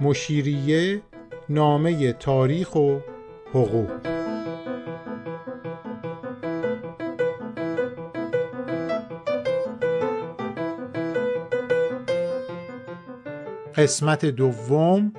[0.00, 1.02] مشیریه
[1.48, 2.98] نامه تاریخ و
[3.50, 3.90] حقوق.
[13.76, 15.12] قسمت دوم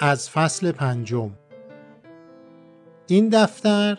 [0.00, 1.30] از فصل پنجم.
[3.06, 3.98] این دفتر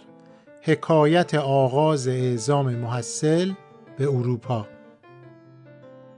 [0.62, 3.52] حکایت آغاز اعزام محصل
[3.98, 4.68] به اروپا.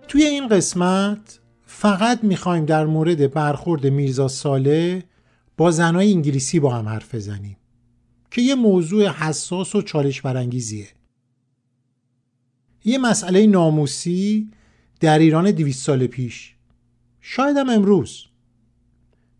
[0.07, 1.39] توی این قسمت
[1.70, 5.04] فقط می‌خوایم در مورد برخورد میرزا ساله
[5.57, 7.57] با زنای انگلیسی با هم حرف بزنیم
[8.32, 10.88] که یه موضوع حساس و چالش برانگیزیه
[12.86, 14.50] یه مسئله ناموسی
[15.00, 16.55] در ایران دویست سال پیش.
[17.21, 18.25] شاید هم امروز.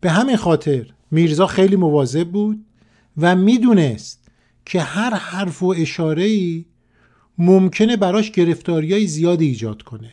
[0.00, 2.64] به همین خاطر میرزا خیلی مواظب بود
[3.16, 4.28] و می‌دونست
[4.64, 6.64] که هر حرف و اشاره ای
[7.38, 10.12] ممکنه براش گرفتاری های زیادی ایجاد کنه.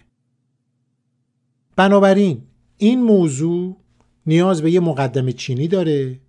[1.75, 2.41] بنابراین
[2.77, 3.77] این موضوع
[4.25, 6.20] نیاز به یه مقدم چینی داره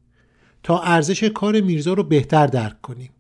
[0.63, 3.11] تا ارزش کار میرزا رو بهتر درک کنیم.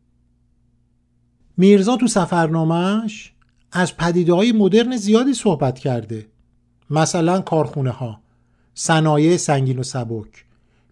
[1.56, 3.32] میرزا تو سفرنامهش
[3.72, 6.26] از پدیده های مدرن زیادی صحبت کرده.
[6.90, 8.20] مثلا کارخونه ها
[8.74, 10.44] صنایع سنگین و سبک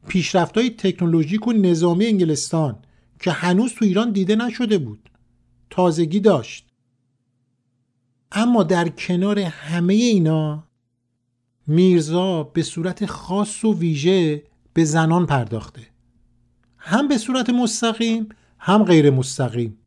[0.09, 2.77] پیشرفت های تکنولوژیک و نظامی انگلستان
[3.21, 5.11] که هنوز تو ایران دیده نشده بود.
[5.71, 6.67] تازگی داشت.
[8.33, 10.65] اما در کنار همه اینا
[11.67, 15.83] میرزا به صورت خاص و ویژه به زنان پرداخته.
[16.79, 19.79] هم به صورت مستقیم هم غیر مستقیم.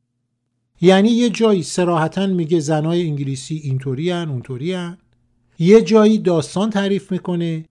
[0.81, 4.97] یعنی یه جایی سراحتا میگه زنای انگلیسی اینطوری هن اونطوری هن.
[5.59, 7.65] یه جایی داستان تعریف می‌کنه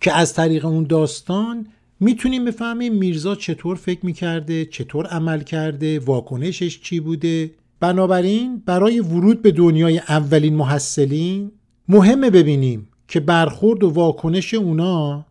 [0.00, 1.66] که از طریق اون داستان
[2.00, 7.50] می‌تونیم بفهمیم میرزا چطور فکر می‌کرده چطور عمل کرده واکنشش چی بوده.
[7.80, 11.52] بنابراین برای ورود به دنیای اولین محصلین
[11.88, 15.26] مهمه ببینیم که برخورد و واکنش اونا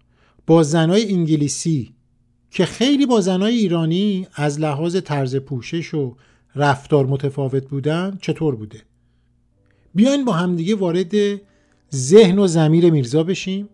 [0.47, 1.93] با زنای انگلیسی
[2.51, 6.15] که خیلی با زنای ایرانی از لحاظ طرز پوشش و
[6.55, 8.81] رفتار متفاوت بودن چطور بوده؟
[9.95, 11.13] بیاین با همدیگه وارد
[11.95, 13.69] ذهن و زمیر میرزا بشیم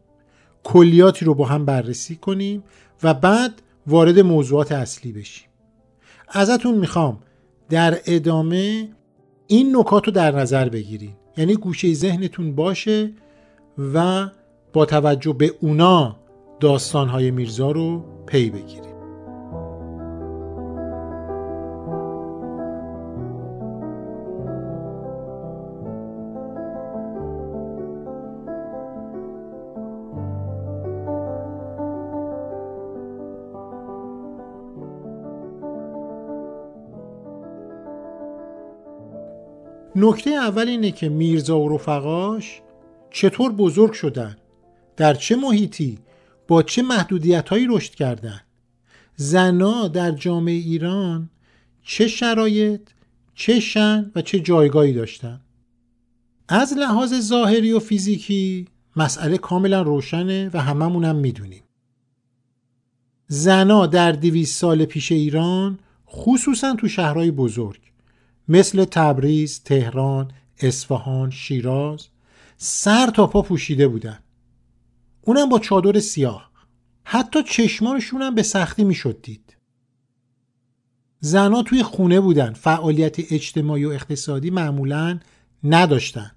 [0.63, 2.63] کلیاتی رو با هم بررسی کنیم
[3.03, 5.47] و بعد وارد موضوعات اصلی بشیم.
[6.29, 7.19] ازتون می‌خوام
[7.69, 8.89] در ادامه
[9.47, 11.13] این نکات رو در نظر بگیرین.
[11.37, 13.11] یعنی گوشه ذهنتون باشه
[13.77, 14.29] و
[14.73, 16.15] با توجه به اونا
[16.59, 18.95] داستانهای میرزا رو پی بگیریم.
[39.95, 42.61] نکته اول اینه که میرزا و رفقاش
[43.17, 44.35] چطور بزرگ شدن؟
[44.97, 45.99] در چه محیطی؟
[46.47, 48.41] با چه محدودیت هایی رشد کردن؟
[49.15, 51.29] زنا در جامعه ایران
[51.83, 52.81] چه شرایط
[53.35, 55.41] چه شن و چه جایگاهی داشتن؟
[56.47, 61.63] از لحاظ ظاهری و فیزیکی مسئله کاملا روشنه و هممون هم می‌دونیم.
[63.27, 67.79] زنا در دویست سال پیش ایران خصوصا تو شهرهای بزرگ
[68.47, 72.07] مثل تبریز، تهران، اصفهان، شیراز
[72.57, 74.19] سر تا پا پوشیده بودن.
[75.21, 76.51] اونم با چادر سیاه.
[77.03, 79.55] حتی چشمانشون هم به سختی می‌شد دید.
[81.19, 82.53] زنها توی خونه بودن.
[82.53, 85.19] فعالیت اجتماعی و اقتصادی معمولا
[85.63, 86.31] نداشتن.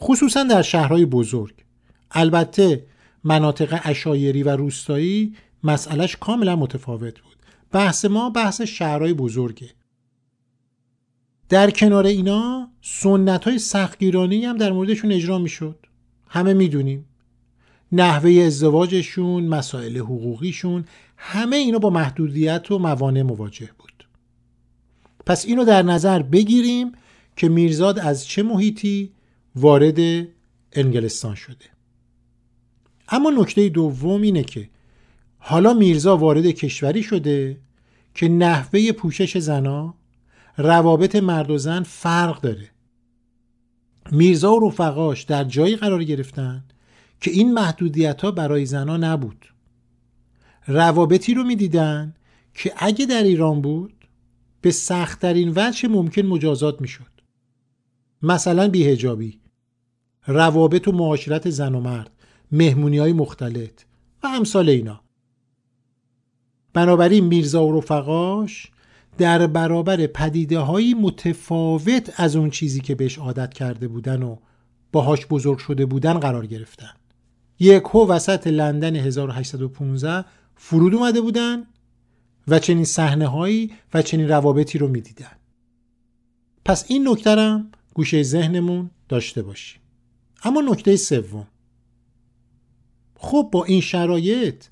[0.00, 1.64] خصوصا در شهرهای بزرگ.
[2.10, 2.86] البته
[3.24, 7.36] مناطق اشایری و روستایی مسئلهش کاملا متفاوت بود.
[7.72, 9.70] بحث ما بحث شهرهای بزرگه.
[11.52, 15.86] در کنار اینا سنت های سختگیرانی هم در موردشون اجرا می‌شد.
[16.28, 17.04] همه می‌دونیم.
[17.92, 20.84] نحوه ازدواجشون مسائل حقوقیشون
[21.16, 24.06] همه اینا با محدودیت و موانع مواجه بود.
[25.26, 26.92] پس اینو در نظر بگیریم
[27.36, 29.12] که میرزاد از چه محیطی
[29.56, 30.26] وارد
[30.72, 31.66] انگلستان شده.
[33.08, 34.68] اما نکته دوم اینه که
[35.38, 37.58] حالا میرزا وارد کشوری شده
[38.14, 39.94] که نحوه پوشش زنا
[40.56, 42.70] روابط مرد و زن فرق داره.
[44.10, 46.64] میرزا و رفقاش در جایی قرار گرفتن
[47.20, 49.46] که این محدودیت ها برای زنها نبود.
[50.66, 52.14] روابطی رو می‌دیدن
[52.54, 54.08] که اگه در ایران بود
[54.60, 57.12] به سختترین وجه ممکن مجازات می‌شد.
[58.22, 59.40] مثلا بیهجابی
[60.26, 62.10] روابط و معاشرت زن و مرد
[62.52, 63.82] مهمونی های مختلط
[64.22, 65.00] و امثال اینا.
[66.72, 68.70] بنابراین میرزا و رفقاش
[69.18, 74.36] در برابر پدیده های متفاوت از اون چیزی که بهش عادت کرده بودن و
[74.92, 76.90] باهاش بزرگ شده بودن قرار گرفتن.
[77.58, 80.24] یکو وسط لندن 1815
[80.56, 81.66] فرود اومده بودن
[82.48, 85.36] و چنین صحنه هایی و چنین روابطی رو می‌دیدن.
[86.64, 89.80] پس این نکترم گوشه ذهنمون داشته باشیم.
[90.44, 91.46] اما نکته سوم.
[93.16, 94.64] خب با این شرایط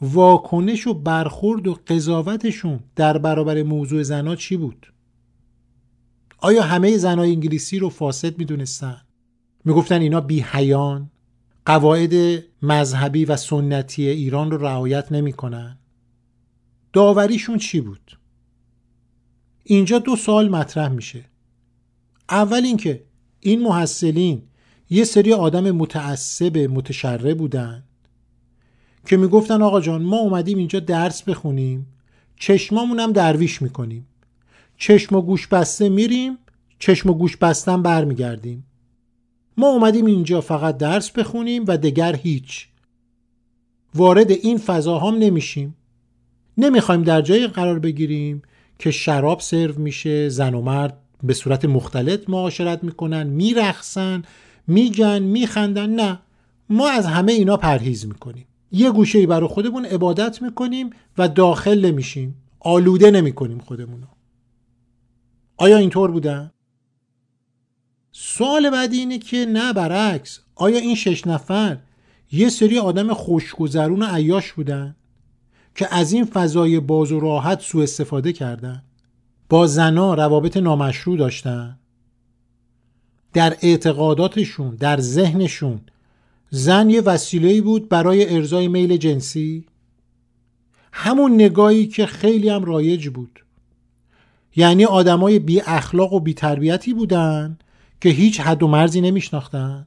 [0.00, 4.92] واکنش و برخورد و قضاوتشون در برابر موضوع زنا چی بود؟
[6.38, 9.00] آیا همه زنای انگلیسی رو فاسد می‌دونستن؟
[9.64, 11.10] می‌گفتن اینا بی حیان
[11.66, 15.78] قواعد مذهبی و سنتی ایران رو رعایت نمی‌کنن
[16.92, 18.18] داوریشون چی بود
[19.64, 21.24] اینجا دو سال مطرح میشه
[22.28, 23.04] اول اینکه
[23.40, 24.42] این محصلین
[24.90, 27.85] یه سری آدم متعصب متشرع بودن
[29.06, 31.86] که می‌گفتن آقا جان ما اومدیم اینجا درس بخونیم
[32.36, 34.06] چشمامون هم درویش می‌کنیم.
[34.76, 36.38] چشم و گوش بسته میریم
[36.78, 38.66] چشم و گوش بستن برمیگردیم.
[39.56, 42.68] ما اومدیم اینجا فقط درس بخونیم و دگر هیچ.
[43.94, 45.76] وارد این فضا هم نمیشیم.
[46.58, 48.42] نمی‌خوایم در جایی قرار بگیریم
[48.78, 54.22] که شراب سرو میشه زن و مرد به صورت مختلط معاشرت می‌کنن میرخصن
[54.66, 56.18] میگن میخندن نه.
[56.68, 58.46] ما از همه اینا پرهیز می‌کنیم.
[58.76, 62.34] یه گوشه برای خودمون عبادت می‌کنیم و داخل نمیشیم.
[62.60, 64.06] آلوده نمی‌کنیم خودمونو.
[65.56, 66.52] آیا اینطور بودن؟
[68.12, 70.40] سوال بعدی اینه که نه برعکس.
[70.54, 71.78] آیا این شش نفر
[72.32, 74.96] یه سری آدم خوشگذرون و عیاش بودن
[75.74, 78.82] که از این فضای باز و راحت سوء استفاده کردن؟
[79.48, 81.78] با زنا روابط نامشروع داشتن؟
[83.32, 85.80] در اعتقاداتشون در ذهنشون
[86.50, 89.66] زن یه وسیله بود برای ارزای میل جنسی.
[90.92, 93.44] همون نگاهی که خیلی هم رایج بود.
[94.56, 97.58] یعنی آدمای بی اخلاق و بی تربیتی بودن
[98.00, 99.86] که هیچ حد و مرزی نمیشناختن.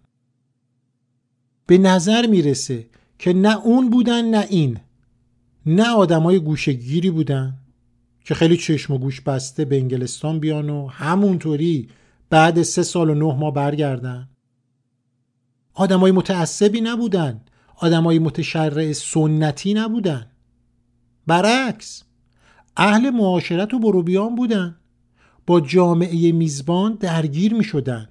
[1.66, 2.88] به نظر می‌رسه
[3.20, 4.80] که نه اون بودن نه این.
[5.66, 7.54] نه آدمای گوشگیری بودن
[8.26, 11.90] که خیلی چشم و گوش بسته به انگلستان بیان و همونطوری
[12.30, 14.30] بعد سه سال و نه ماه برگردن.
[15.80, 17.42] آدمای متعصبی نبودن.
[17.76, 20.28] آدمای متشرع سنتی نبودن.
[21.28, 22.04] برعکس
[22.78, 24.76] اهل معاشرت و بروبیان بودن.
[25.48, 28.10] با جامعه میزبان درگیر می شدن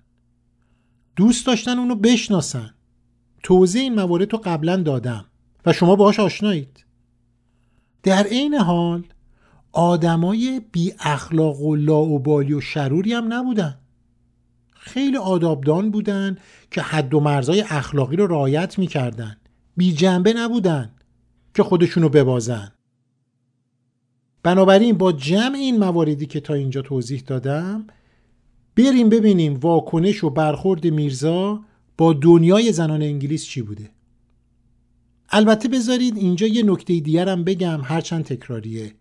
[1.16, 2.74] دوست داشتن اونو بشناسن.
[3.42, 5.24] توضیح این موارد رو قبلا دادم
[5.66, 6.84] و شما باهاش آشنایید.
[8.02, 9.04] در عین حال
[9.72, 13.78] آدمای بی اخلاق و لاوبالی و شروری هم نبودن.
[14.88, 16.36] خیلی آدابدان بودن
[16.70, 19.36] که حد و مرزای اخلاقی رو رعایت می‌کردن.
[19.76, 20.90] بی جنبه نبودن
[21.54, 22.72] که خودشونو ببازن.
[24.42, 27.86] بنابراین با جمع این مواردی که تا اینجا توضیح دادم
[28.76, 31.60] بریم ببینیم واکنش و برخورد میرزا
[31.98, 33.90] با دنیای زنان انگلیس چی بوده.
[35.30, 38.92] البته بذارید اینجا یه نکته دیگرم بگم هرچند تکراریه.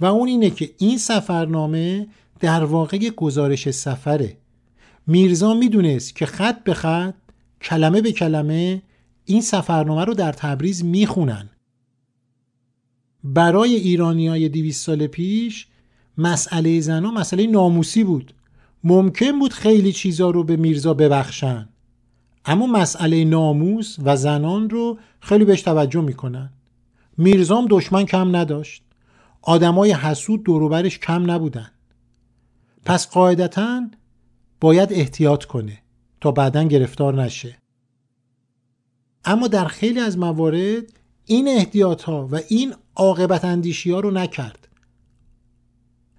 [0.00, 2.06] و اون اینه که این سفرنامه
[2.40, 4.36] در واقع گزارش سفره.
[5.10, 7.14] میرزا می‌دونست که خط به خط
[7.62, 8.82] کلمه به کلمه
[9.24, 11.50] این سفرنامه رو در تبریز می‌خونن.
[13.24, 15.66] برای ایرانی های دیویس سال پیش
[16.18, 18.34] مسئله زنا مسئله ناموسی بود.
[18.84, 21.68] ممکن بود خیلی چیزا رو به میرزا ببخشن.
[22.44, 26.50] اما مسئله ناموس و زنان رو خیلی بهش توجه می‌کنن.
[27.16, 28.82] میرزام دشمن کم نداشت.
[29.42, 31.70] آدمای حسود دوروبرش کم نبودن.
[32.84, 33.82] پس قاعدتا
[34.60, 35.78] باید احتیاط کنه
[36.20, 37.58] تا بعدا گرفتار نشه.
[39.24, 40.82] اما در خیلی از موارد
[41.24, 44.68] این احتیاط ها و این عاقبت اندیشی ها رو نکرد.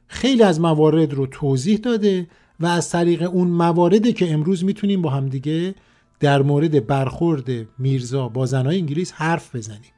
[0.08, 2.27] خیلی از موارد رو توضیح داده
[2.60, 5.75] و از طریق اون مواردی که امروز می‌تونیم با همدیگه
[6.19, 9.93] در مورد برخورد میرزا با زنای انگلیس حرف بزنیم.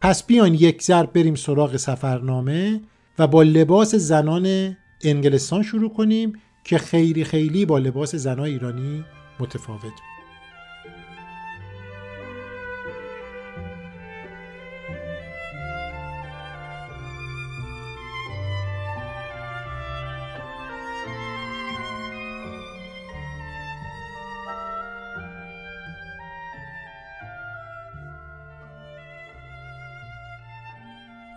[0.00, 2.80] پس بیان یک ضرب بریم سراغ سفرنامه
[3.18, 6.32] و با لباس زنان انگلستان شروع کنیم
[6.64, 9.04] که خیلی خیلی با لباس زنای ایرانی
[9.40, 10.10] متفاوت بود.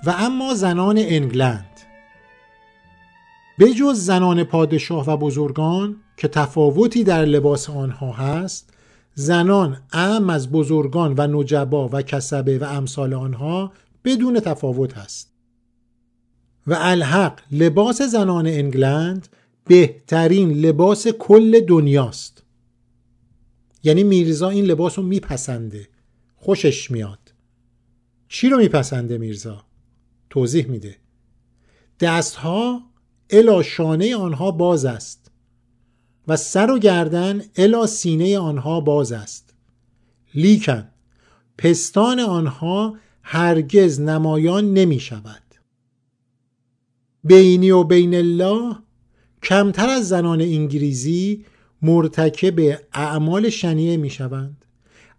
[0.06, 1.82] و اما زنان انگلند
[3.57, 8.74] به جز زنان پادشاه و بزرگان که تفاوتی در لباس آنها هست
[9.15, 13.72] زنان ام از بزرگان و نجبا و کسبه و امثال آنها
[14.03, 15.33] بدون تفاوت هست.
[16.67, 19.27] و الحق لباس زنان انگلند
[19.65, 22.43] بهترین لباس کل دنیاست.
[23.83, 25.88] یعنی میرزا این لباس رو میپسنده.
[26.36, 27.33] خوشش میاد.
[28.27, 29.63] چی رو میپسنده میرزا؟
[30.29, 30.95] توضیح میده.
[32.00, 32.81] دستها
[33.33, 35.31] الا شانه آنها باز است.
[36.27, 39.53] و سر و گردن الا سینه آنها باز است.
[40.35, 40.87] لیکن
[41.57, 45.43] پستان آنها هرگز نمایان نمی شود.
[47.23, 48.75] بینی و بین الله
[49.43, 51.45] کمتر از زنان انگلیسی
[51.81, 54.65] مرتکب اعمال شنیه می شوند.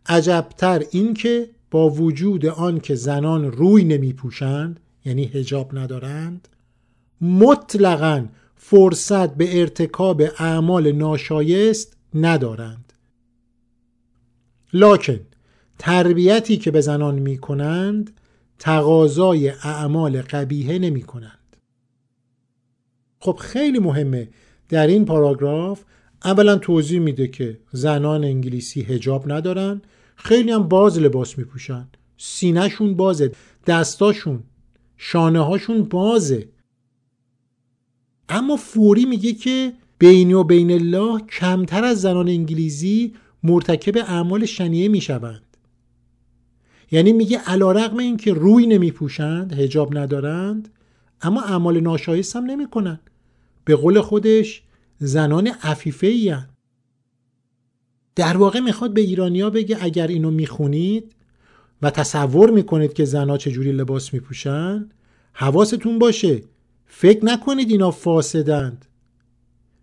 [0.07, 6.49] عجبتر اینکه با وجود آن که زنان روی نمی پوشند یعنی هجاب ندارند
[7.25, 12.93] مطلقا فرصت به ارتکاب اعمال ناشایست ندارند.
[14.73, 15.21] لکن
[15.79, 18.11] تربیتی که به زنان می کنند
[18.59, 21.57] تقاضای اعمال قبیهه نمی کنند
[23.19, 24.29] خب خیلی مهمه.
[24.69, 25.85] در این پاراگراف
[26.25, 29.83] اولا توضیح میده که زنان انگلیسی هجاب ندارن
[30.17, 31.89] خیلی هم باز لباس میپوشن.
[32.17, 33.33] سینهشون بازه
[33.67, 34.43] دستاشون
[34.97, 36.49] شانه هاشون بازه.
[38.29, 44.89] اما فوری میگه که بین و بین الله کمتر از زنان انگلیسی مرتکب اعمال شنیه
[44.89, 45.57] می‌شوند.
[46.91, 50.69] یعنی میگه علا رقم این که روی نمیپوشند هجاب ندارند
[51.21, 53.01] اما اعمال ناشایست هم نمی‌کنن.
[53.65, 54.63] به قول خودش
[54.99, 56.37] زنان عفیفه ای
[58.15, 61.13] در واقع می‌خواد به ایرانیا بگه اگر اینو می‌خونید
[61.83, 64.89] و تصور می‌کنید که زنها چجوری لباس میپوشن
[65.33, 66.43] حواستون باشه
[66.97, 68.87] فکر نکنید اینا فاسدند.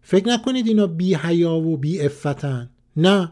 [0.02, 3.32] فکر نکنید اینا بی حیا و بی افتن نه.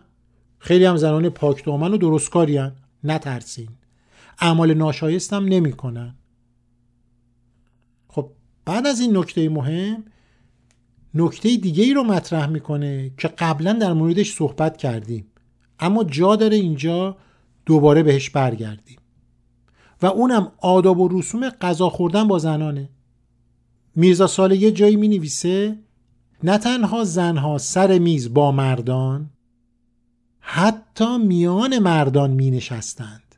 [0.60, 2.76] خیلی هم زنان پاک دامن و درستکاری هن.
[3.04, 3.70] نترسین.
[4.40, 6.16] اعمال ناشایست هم نمی‌کنن.
[8.08, 8.32] خب
[8.66, 10.04] بعد از این نکته مهم
[11.14, 15.26] نکته دیگه ای رو مطرح می‌کنه که قبلا در موردش صحبت کردیم.
[15.80, 17.18] اما جا داره اینجا
[17.66, 19.00] دوباره بهش برگردیم.
[20.02, 22.90] و اونم آداب و رسوم غذا خوردن با زنانه.
[23.96, 25.78] میرزا ساله یه جایی می نویسه
[26.44, 29.30] نه تنها زنها سر میز با مردان
[30.40, 33.36] حتی میان مردان می نشستند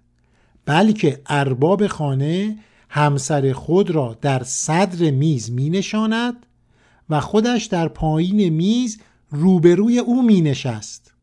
[0.66, 2.58] بلکه ارباب خانه
[2.90, 6.46] همسر خود را در صدر میز می نشاند
[7.10, 11.14] و خودش در پایین میز روبروی او می نشست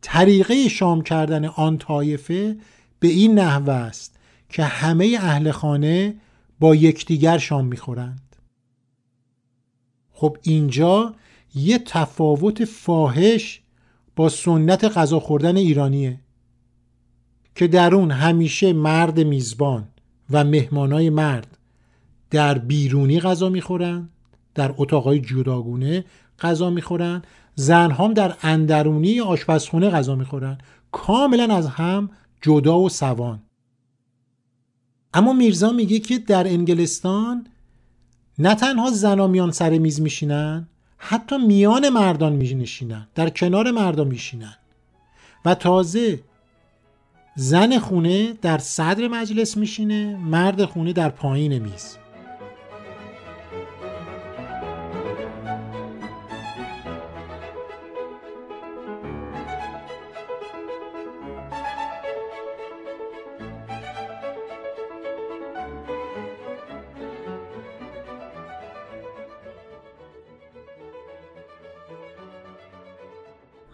[0.00, 2.56] طریقه شام کردن آن طایفه
[3.00, 4.16] به این نحوه است
[4.48, 6.14] که همه اهل خانه
[6.60, 8.36] با یکدیگر شام می‌خورند.
[10.12, 11.14] خب اینجا
[11.54, 13.60] یه تفاوت فاحش
[14.16, 16.20] با سنت غذا خوردن ایرانیه
[17.54, 19.88] که در اون همیشه مرد میزبان
[20.30, 21.58] و مهمانای مرد
[22.30, 24.10] در بیرونی غذا می‌خورند
[24.54, 26.04] در اتاقای جداگونه
[26.40, 27.22] غذا می‌خورن
[27.54, 30.58] زن هم در اندرونی آشپزخونه غذا می‌خورن.
[30.92, 32.10] کاملا از هم
[32.42, 33.42] جدا و سوان.
[35.14, 37.46] اما میرزا میگه که در انگلستان
[38.38, 44.54] نه تنها زنا میان سر میز میشینن حتی میان مردان میشینن در کنار مردان میشینن.
[45.44, 46.20] و تازه
[47.36, 51.96] زن خونه در صدر مجلس میشینه مرد خونه در پایین میز.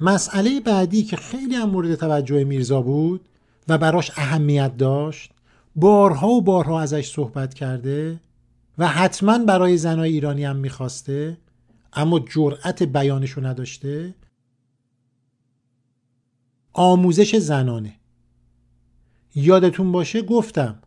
[0.01, 3.29] مسئله بعدی که خیلی هم مورد توجه میرزا بود
[3.69, 5.31] و براش اهمیت داشت
[5.77, 8.21] بارها و بارها ازش صحبت کرده
[8.79, 11.37] و حتما برای زنای ایرانی هم می‌خواسته
[11.93, 14.15] اما جرأت بیانشو نداشته.
[16.73, 17.97] آموزش زنانه.
[19.35, 20.79] یادتون باشه گفتم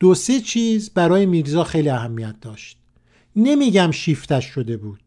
[0.00, 2.78] دو سه چیز برای میرزا خیلی اهمیت داشت.
[3.36, 5.03] نمیگم شیفتش شده بود.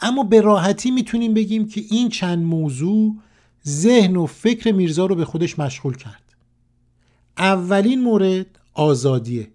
[0.00, 3.16] اما به راحتی می‌تونیم بگیم که این چند موضوع
[3.66, 6.22] ذهن و فکر میرزا رو به خودش مشغول کرد.
[7.38, 9.48] اولین مورد آزادیه.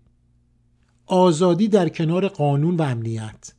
[1.06, 3.54] آزادی در کنار قانون و امنیت.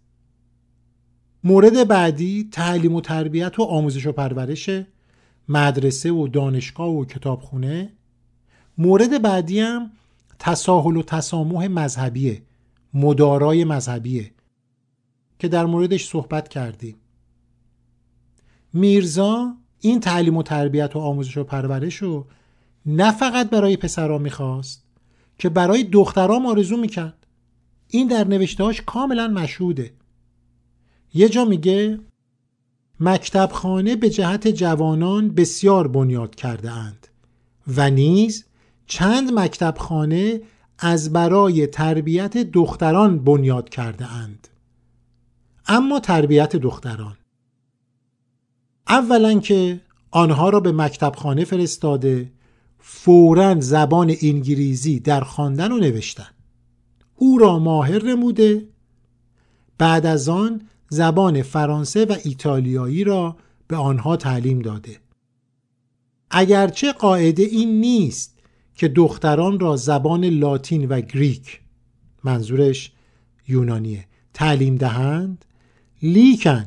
[1.44, 4.86] مورد بعدی تعلیم و تربیت و آموزش و پرورشه
[5.48, 7.92] مدرسه و دانشگاه و کتابخونه.
[8.78, 9.90] مورد بعدی هم
[10.38, 12.42] تساهل و تسامح مذهبیه.
[12.94, 14.30] مدارای مذهبیه.
[15.42, 16.96] که در موردش صحبت کردیم.
[18.72, 22.26] میرزا این تعلیم و تربیت و آموزش و پرورش رو
[22.86, 24.84] نه فقط برای پسرها می‌خواست
[25.38, 27.26] که برای دخترام آرزو می‌کرد.
[27.88, 29.92] این در نوشتهاش کاملا مشهوده.
[31.14, 31.98] یه جا میگه
[33.00, 37.08] مکتب خانه به جهت جوانان بسیار بنیاد کرده اند
[37.76, 38.44] و نیز
[38.86, 40.40] چند مکتب خانه
[40.78, 44.48] از برای تربیت دختران بنیاد کرده اند.
[45.66, 47.16] اما تربیت دختران.
[48.88, 52.32] اولا که آنها را به مکتب خانه فرستاده
[52.78, 56.28] فورا زبان انگلیسی در خواندن و نوشتن.
[57.16, 58.68] او را ماهر نموده
[59.78, 63.36] بعد از آن زبان فرانسه و ایتالیایی را
[63.68, 64.98] به آنها تعلیم داده.
[66.30, 68.38] اگرچه قاعده این نیست
[68.74, 71.60] که دختران را زبان لاتین و گریک
[72.24, 72.92] منظورش
[73.48, 75.44] یونانیه تعلیم دهند
[76.02, 76.64] لیکن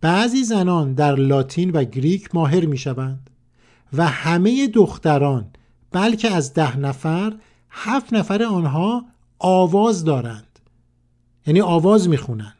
[0.00, 3.30] بعضی زنان در لاتین و گریک ماهر می شوند
[3.92, 5.46] و همه دختران
[5.92, 7.34] بلکه از ده نفر
[7.70, 9.04] هفت نفر آنها
[9.38, 10.58] آواز دارند
[11.46, 12.54] یعنی آواز می‌خونن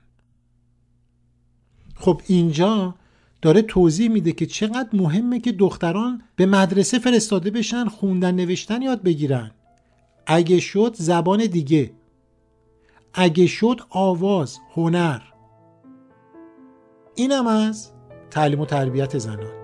[1.95, 2.95] خب اینجا
[3.43, 9.03] داره توضیح میده که چقدر مهمه که دختران به مدرسه فرستاده بشن خوندن نوشتن یاد
[9.03, 9.51] بگیرن.
[10.27, 11.91] اگه شد زبان دیگه.
[13.15, 15.21] اگه شد آواز هنر.
[17.15, 17.91] اینم از
[18.31, 19.63] تعلیم و تربیت زنان.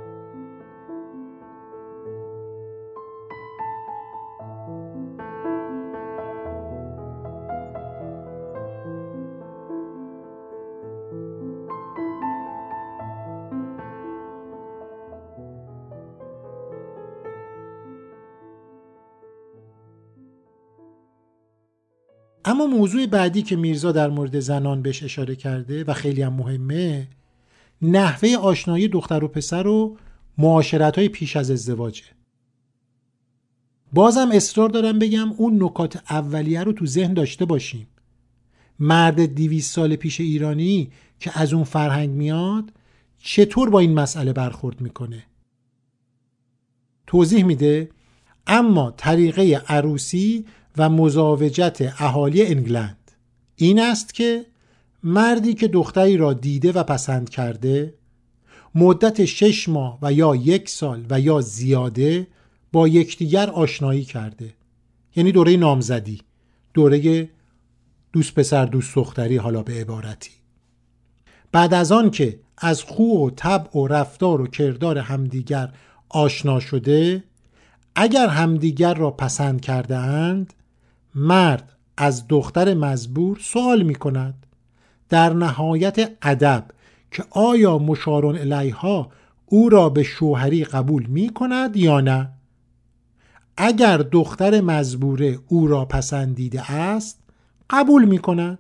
[22.45, 27.09] اما موضوع بعدی که میرزا در مورد زنان بهش اشاره کرده و خیلی هم مهمه
[27.82, 29.97] نحوه آشنایی دختر و پسر و
[30.38, 32.04] معاشرت های پیش از ازدواجه.
[33.92, 37.87] بازم اصرار دارم بگم اون نکات اولیه رو تو ذهن داشته باشیم.
[38.78, 42.73] مرد دیویس سال پیش ایرانی که از اون فرهنگ میاد
[43.18, 45.25] چطور با این مسئله برخورد می‌کنه؟
[47.06, 47.90] توضیح میده
[48.47, 50.44] اما طریقه عروسی
[50.76, 53.12] و مزاوجت اهالی انگلند
[53.57, 54.46] این است که
[55.02, 57.94] مردی که دختری را دیده و پسند کرده
[58.74, 62.26] مدت شش ماه و یا یک سال و یا زیاده
[62.72, 64.54] با یکدیگر آشنایی کرده.
[65.16, 66.20] یعنی دوره نامزدی
[66.74, 67.28] دوره
[68.12, 70.30] دوست پسر دوست دختری حالا به عبارتی.
[71.52, 75.72] بعد از آن که از خو و طبع و رفتار و کردار همدیگر
[76.08, 77.24] آشنا شده
[77.94, 80.54] اگر همدیگر را پسند کرده اند
[81.14, 84.46] مرد از دختر مزبور سوال می کند
[85.09, 86.64] در نهایت ادب
[87.11, 89.11] که آیا مشارون الیها
[89.47, 92.31] او را به شوهری قبول می کند یا نه؟
[93.57, 97.18] اگر دختر مزبوره او را پسندیده است
[97.71, 98.59] قبول می کند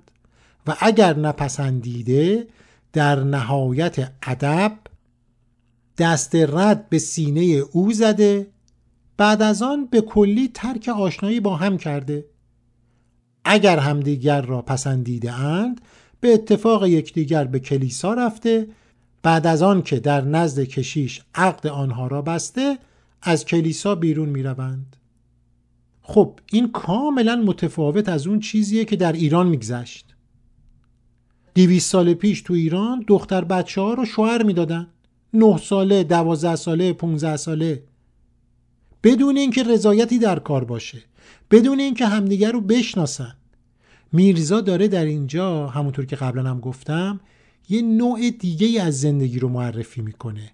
[0.66, 2.46] و اگر نپسندیده
[2.92, 4.78] در نهایت ادب
[5.98, 7.40] دست رد به سینه
[7.72, 8.46] او زده
[9.16, 12.24] بعد از آن به کلی ترک آشنایی با هم کرده.
[13.44, 15.80] اگر همدیگر را پسندیده اند
[16.20, 18.68] به اتفاق یکدیگر به کلیسا رفته
[19.22, 22.78] بعد از آن که در نزد کشیش عقد آنها را بسته
[23.22, 24.96] از کلیسا بیرون می روند.
[26.02, 30.14] خب این کاملا متفاوت از اون چیزیه که در ایران میگذشت.
[31.54, 34.86] دیویس سال پیش تو ایران دختر بچه ها رو شوهر می‌دادن.
[35.34, 37.82] نه ساله، دوازده ساله، 15 ساله
[39.02, 41.02] بدون اینکه رضایتی در کار باشه
[41.50, 43.34] بدون اینکه همدیگر رو بشناسن
[44.12, 47.20] میرزا داره در اینجا همونطور که قبلا هم گفتم
[47.68, 50.50] یه نوع دیگه از زندگی رو معرفی می‌کنه.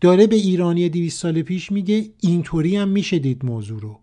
[0.00, 4.00] داره به ایرانی 200 سال پیش میگه اینطوری هم میشه دید موضوع رو.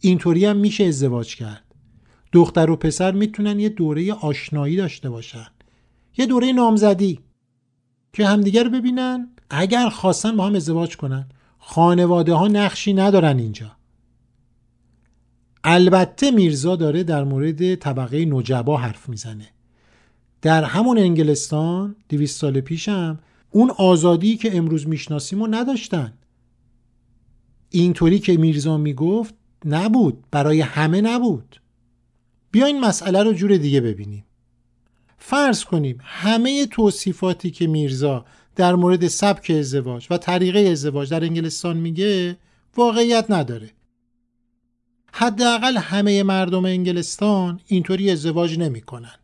[0.00, 1.64] اینطوری هم میشه ازدواج کرد.
[2.32, 5.46] دختر و پسر می‌تونن یه دوره آشنایی داشته باشن.
[6.18, 7.20] یه دوره نامزدی
[8.12, 11.28] که همدیگر ببینن اگر خواستن با هم ازدواج کنن.
[11.58, 13.76] خانواده ها نقشی ندارن اینجا.
[15.64, 19.48] البته میرزا داره در مورد طبقه نجبا حرف می‌زنه.
[20.42, 23.18] در همون انگلستان دویست سال پیشم
[23.50, 26.12] اون آزادی که امروز می‌شناسیم و نداشتن.
[27.70, 31.60] اینطوری که میرزا می‌گفت نبود برای همه نبود.
[32.50, 34.24] بیاین مسئله رو جور دیگه ببینیم.
[35.18, 38.24] فرض کنیم همه توصیفاتی که میرزا
[38.56, 42.36] در مورد سبک ازدواج و طریقه ازدواج در انگلستان میگه
[42.76, 43.70] واقعیت نداره.
[45.12, 49.14] حداقل همه مردم انگلستان اینطوری ازدواج نمی‌کنن.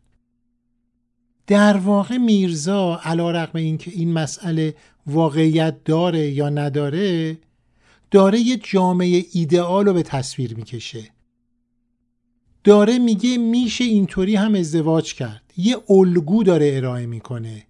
[1.46, 4.74] در واقع میرزا علا رقم اینکه این مسئله
[5.06, 7.38] واقعیت داره یا نداره
[8.10, 11.10] داره یه جامعه ایدئال رو به تصویر می‌کشه.
[12.64, 15.52] داره میگه میشه اینطوری هم ازدواج کرد.
[15.56, 17.66] یه الگو داره ارائه می‌کنه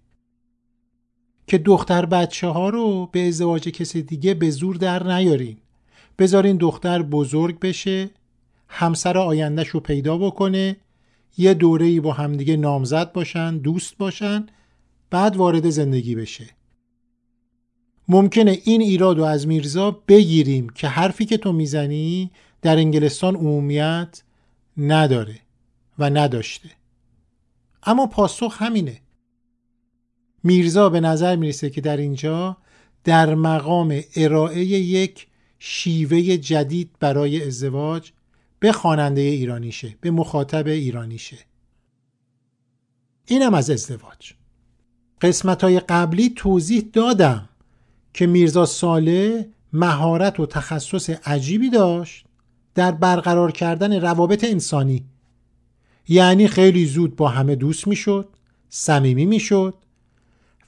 [1.47, 5.57] که دختر بچه ها رو به ازدواج کسی دیگه به زور در نیارین.
[6.19, 8.09] بذارین دختر بزرگ بشه
[8.67, 10.77] همسر آیندهش رو پیدا بکنه
[11.37, 14.45] یه دوره با همدیگه نامزد باشن دوست باشن
[15.09, 16.49] بعد وارد زندگی بشه.
[18.07, 24.23] ممکنه این ایراد رو از میرزا بگیریم که حرفی که تو می‌زنی در انگلستان عمومیت
[24.77, 25.39] نداره
[25.99, 26.69] و نداشته.
[27.83, 29.01] اما پاسخ همینه.
[30.43, 32.57] میرزا به نظر می‌رسه که در اینجا
[33.03, 35.28] در مقام ارائه یک
[35.59, 38.11] شیوه جدید برای ازدواج
[38.59, 41.37] به خواننده ایرانیشه به مخاطب ایرانیشه.
[43.25, 44.33] اینم از ازدواج.
[45.21, 47.49] قسمت های قبلی توضیح دادم
[48.13, 52.25] که میرزا ساله مهارت و تخصص عجیبی داشت
[52.75, 55.05] در برقرار کردن روابط انسانی.
[56.07, 58.29] یعنی خیلی زود با همه دوست می‌شد
[58.69, 59.73] صمیمی می‌شد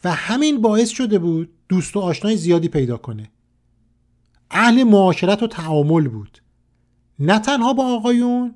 [0.04, 3.30] و همین باعث شده بود دوست و آشنای زیادی پیدا کنه.
[4.52, 6.42] اهل معاشرت و تعامل بود.
[7.20, 8.56] نه تنها با آقایون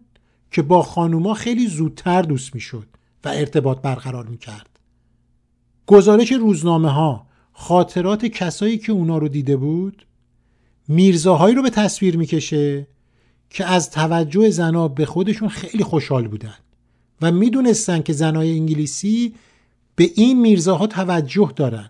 [0.51, 2.87] که با خانوما خیلی زودتر دوست می‌شد
[3.23, 4.79] و ارتباط برقرار می‌کرد.
[5.87, 10.05] گزارش روزنامه ها خاطرات کسایی که اونا رو دیده بود
[10.87, 12.87] میرزاهایی رو به تصویر می‌کشه
[13.49, 16.55] که از توجه زنا به خودشون خیلی خوشحال بودن
[17.21, 19.35] و می‌دونستن که زنای انگلیسی
[19.95, 21.89] به این میرزاها توجه دارن.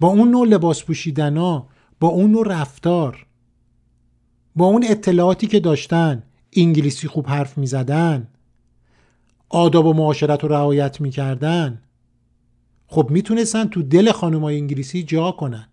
[0.00, 1.66] با اون نوع لباس پوشیدنا
[2.00, 3.26] با اون نوع رفتار
[4.56, 6.22] با اون اطلاعاتی که داشتن
[6.56, 8.28] انگلیسی خوب حرف می‌زدن
[9.48, 11.82] آداب و معاشرت رو رعایت می‌کردن
[12.86, 15.68] خب می‌تونستن تو دل خانمای انگلیسی جا کنن.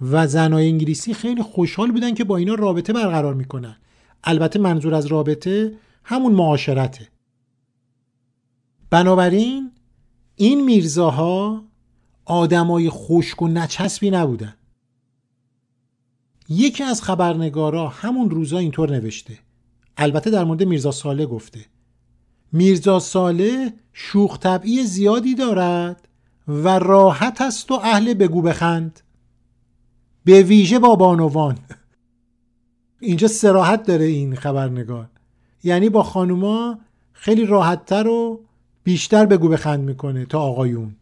[0.00, 3.76] و زنای انگلیسی خیلی خوشحال بودن که با اینا رابطه برقرار می‌کنن.
[4.24, 5.72] البته منظور از رابطه
[6.04, 7.08] همون معاشرته.
[8.90, 9.70] بنابراین
[10.36, 11.64] این میرزاها
[12.24, 14.54] آدمای خشک و نچسبی نبودن.
[16.48, 19.38] یکی از خبرنگارا همون روزا اینطور نوشته.
[19.96, 21.66] البته در مورد میرزا ساله گفته.
[22.52, 26.08] میرزا ساله شوخ طبعی زیادی دارد
[26.48, 29.00] و راحت است و اهل بگو بخند.
[30.24, 31.58] به ویژه با بانوان
[33.00, 35.10] اینجا سراحت داره این خبرنگار.
[35.64, 36.78] یعنی با خانوما
[37.12, 38.40] خیلی راحتتر و
[38.84, 40.96] بیشتر بگو بخند می‌کنه تا آقایون.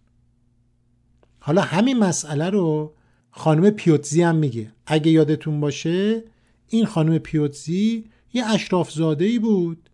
[1.39, 2.94] حالا همین مسئله رو
[3.37, 4.73] خانم پیوتزی هم میگه.
[4.87, 6.25] اگه یادتون باشه
[6.69, 9.91] این خانم پیوتزی یه اشراف زاده ای بود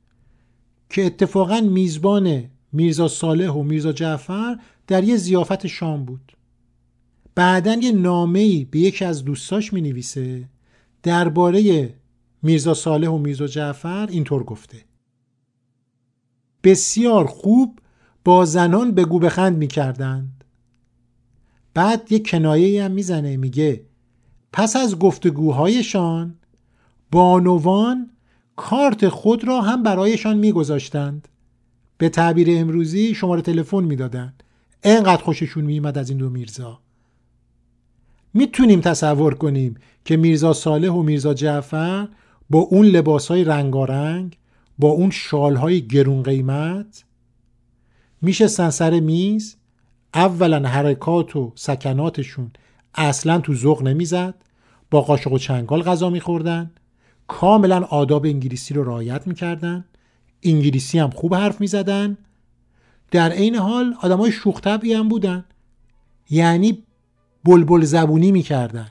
[0.90, 6.32] که اتفاقا میزبان میرزا صالح و میرزا جعفر در یه زیافت شام بود.
[7.34, 10.48] بعدا یه نامه ای به یکی از دوستاش می نویسه
[11.02, 11.94] درباره
[12.42, 14.84] میرزا صالح و میرزا جعفر اینطور گفته.
[16.64, 17.78] بسیار خوب
[18.24, 20.39] با زنان بگو بخند می کردند
[21.80, 23.84] بعد یه کنایه هم می‌زنه میگه
[24.52, 26.34] پس از گفتگوهایشان
[27.10, 28.10] بانوان
[28.56, 31.28] کارت خود را هم برایشان میگذاشتند.
[31.98, 34.42] به تعبیر امروزی شماره تلفن می‌دادند.
[34.82, 36.80] انقدر خوششون میمد از این دو میرزا.
[38.34, 42.08] می‌تونیم تصور کنیم که میرزا صالح و میرزا جعفر
[42.50, 44.38] با اون لباس های رنگارنگ
[44.78, 47.04] با اون شال های گرون قیمت
[48.22, 49.56] میشستن سر میز
[50.14, 52.50] اولا حرکات و سکناتشون
[52.94, 54.34] اصلا تو ذوق نمی‌زد
[54.90, 56.70] با قاشق و چنگال غذا میخوردن
[57.28, 59.84] کاملا آداب انگلیسی رو رعایت می‌کردن
[60.42, 62.18] انگلیسی هم خوب حرف می‌زدن.
[63.10, 65.44] در عین حال آدمای شوخ هم بودن.
[66.30, 66.82] یعنی
[67.44, 68.90] بلبل زبونی می‌کردن.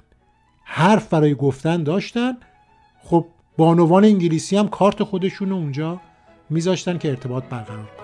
[0.64, 2.38] حرف برای گفتن داشتن.
[3.04, 3.26] خب
[3.58, 6.02] بانوان انگلیسی هم کارت خودشون اونجا
[6.50, 7.99] میذاشتن که ارتباط برقرار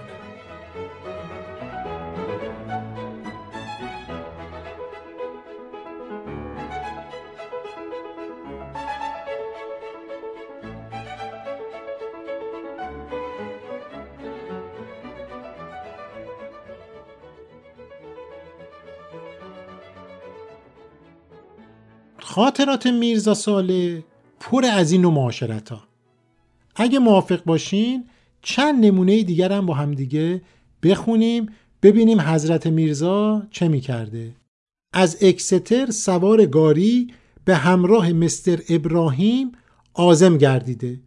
[22.28, 24.04] خاطرات میرزا ساله
[24.40, 25.84] پر از این و معاشرت ها
[26.76, 28.06] اگه موافق باشین
[28.42, 30.42] چند نمونه دیگر هم با هم دیگه
[30.84, 31.50] بخونیم
[31.84, 34.36] ببینیم حضرت میرزا چه می‌کرده.
[34.94, 37.14] از اکستر سوار گاری
[37.46, 39.52] به همراه مستر ابراهیم
[39.94, 41.00] آزم گردیده.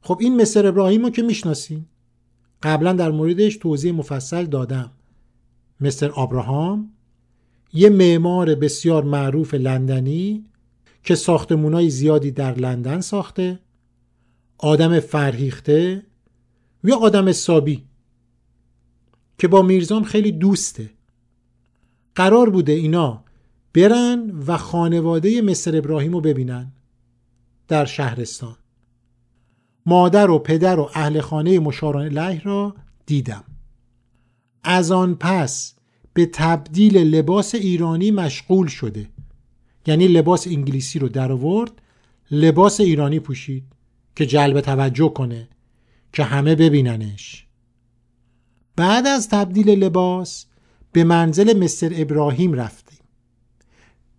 [0.00, 1.84] خب این مستر ابراهیم رو که می‌شناسین.
[2.62, 4.90] قبلا در موردش توضیح مفصل دادم.
[5.80, 6.90] مستر آبراهام
[7.72, 10.44] یه معمار بسیار معروف لندنی
[11.02, 13.58] که ساختمونای زیادی در لندن ساخته
[14.58, 16.02] آدم فرهیخته
[16.84, 17.84] و آدم سابی
[19.38, 20.90] که با میرزام خیلی دوسته.
[22.14, 23.24] قرار بوده اینا
[23.74, 26.72] برن و خانواده مستر ابراهیم رو ببینن
[27.68, 28.56] در شهرستان.
[29.86, 32.74] مادر و پدر و اهل خانه مشاران له را
[33.06, 33.44] دیدم.
[34.62, 35.74] از آن پس
[36.18, 39.08] به تبدیل لباس ایرانی مشغول شده.
[39.86, 41.72] یعنی لباس انگلیسی رو در آورد
[42.30, 43.64] لباس ایرانی پوشید
[44.16, 45.48] که جلب توجه کنه
[46.12, 47.46] که همه ببیننش.
[48.76, 50.46] بعد از تبدیل لباس
[50.92, 52.98] به منزل مستر ابراهیم رفتیم.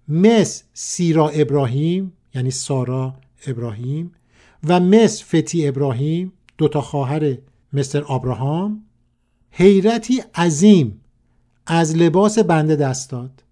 [0.08, 3.16] مس سیرا ابراهیم یعنی سارا
[3.48, 4.12] ابراهیم
[4.68, 7.38] و مس فتی ابراهیم دوتا خواهر
[7.74, 8.86] مستر آبراهام
[9.52, 11.02] حیرتی عظیم
[11.72, 13.44] از لباس بنده دست داد.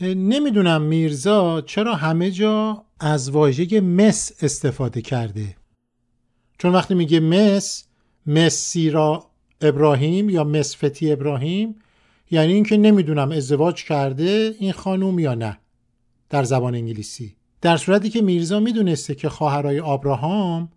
[0.00, 5.56] نمی‌دونم میرزا چرا همه جا از واژه مس استفاده کرده.
[6.58, 7.84] چون وقتی میگه مس
[8.26, 9.24] مس سیرا
[9.60, 11.74] ابراهیم یا مس فتی ابراهیم
[12.30, 15.58] یعنی اینکه نمی‌دونم ازدواج کرده این خانوم یا نه
[16.30, 17.36] در زبان انگلیسی.
[17.60, 20.68] در صورتی که میرزا می‌دونسته که خواهرای آبراهام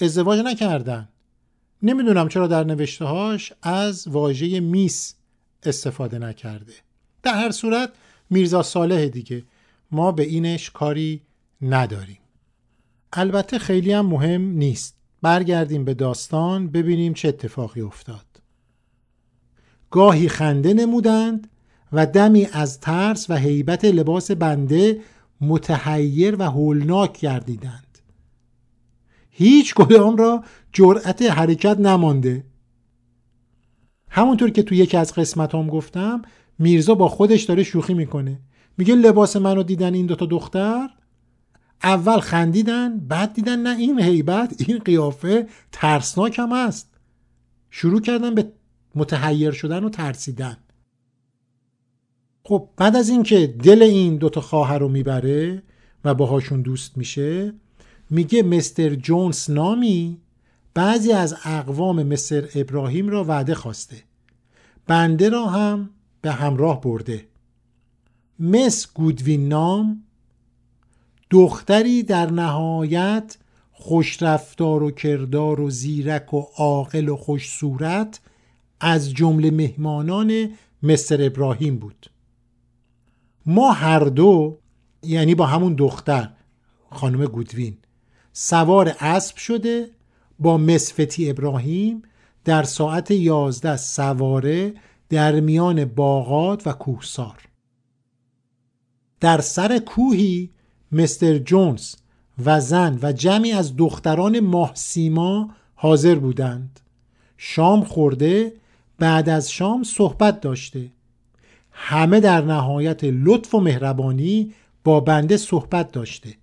[0.00, 1.08] ازدواج نکردن.
[1.82, 5.14] نمی‌دونم چرا در نوشتههاش از واژه میس
[5.66, 6.72] استفاده نکرده.
[7.22, 7.92] در هر صورت
[8.30, 9.44] میرزا صالح دیگه.
[9.90, 11.22] ما به اینش کاری
[11.62, 12.18] نداریم.
[13.12, 14.96] البته خیلی هم مهم نیست.
[15.22, 18.26] برگردیم به داستان ببینیم چه اتفاقی افتاد.
[19.90, 21.50] گاهی خنده نمودند
[21.92, 25.00] و دمی از ترس و هیبت لباس بنده
[25.40, 27.98] متحیر و هولناک گردیدند.
[29.30, 32.44] هیچ کدام را جرأت حرکت نمانده.
[34.10, 36.22] همونطور که تو یکی از قسمت هم گفتم
[36.58, 38.40] میرزا با خودش داره شوخی می‌کنه.
[38.78, 40.88] میگه لباس منو دیدن این دوتا دختر؟
[41.82, 46.94] اول خندیدن بعد دیدن نه این هیبت این قیافه ترسناک هم است.
[47.70, 48.52] شروع کردن به
[48.94, 50.56] متحیر شدن و ترسیدن.
[52.42, 55.62] خب بعد از اینکه دل این دوتا خواهر رو می‌بره
[56.04, 57.54] و باهاشون دوست میشه
[58.10, 60.20] میگه مستر جونز نامی؟
[60.76, 64.02] بعضی از اقوام مستر ابراهیم را وعده خواسته.
[64.86, 67.26] بنده را هم به همراه برده.
[68.38, 70.02] مس گودوین نام
[71.30, 73.36] دختری در نهایت
[73.72, 78.20] خوشرفتار و کردار و زیرک و عاقل و خوش صورت
[78.80, 80.50] از جمله مهمانان
[80.82, 82.10] مستر ابراهیم بود.
[83.46, 84.58] ما هر دو
[85.02, 86.32] یعنی با همون دختر
[86.90, 87.76] خانم گودوین
[88.32, 89.95] سوار اسب شده
[90.38, 92.02] با مسفتی ابراهیم
[92.44, 94.74] در ساعت یازده سواره
[95.08, 97.48] در میان باغات و کوهسار.
[99.20, 100.50] در سر کوهی
[100.92, 101.94] مستر جونز
[102.44, 106.80] و زن و جمعی از دختران ماهسیما حاضر بودند.
[107.36, 108.52] شام خورده
[108.98, 110.90] بعد از شام صحبت داشته.
[111.72, 116.34] همه در نهایت لطف و مهربانی با بنده صحبت داشته.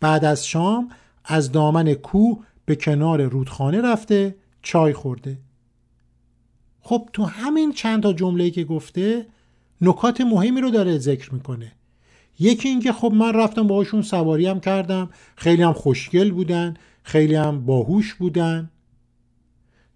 [0.00, 0.88] بعد از شام
[1.24, 5.38] از دامن کوه به کنار رودخانه رفته چای خورده.
[6.80, 9.26] خب تو همین چند تا جمله که گفته
[9.80, 11.72] نکات مهمی رو داره ذکر می‌کنه.
[12.38, 17.64] یکی اینکه خب من رفتم باهاشون سواری هم کردم خیلی هم خوشگل بودن خیلی هم
[17.66, 18.70] باهوش بودن.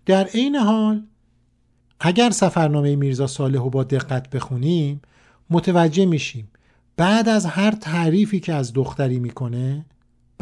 [0.07, 1.03] در عین حال
[2.01, 5.01] اگر سفرنامه میرزا صالح رو با دقت بخونیم
[5.51, 6.49] متوجه میشیم
[6.97, 9.85] بعد از هر تعریفی که از دختری می‌کنه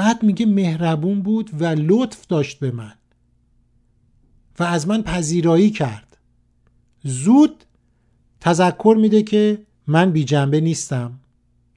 [0.03, 2.95] بعد میگه مهربون بود و لطف داشت به من
[4.59, 6.17] و از من پذیرایی کرد.
[7.05, 7.65] زود
[8.41, 11.21] تذکر میده که من بی جنبه نیستم.